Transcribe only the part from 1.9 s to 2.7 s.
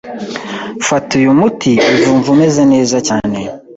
uzumva umeze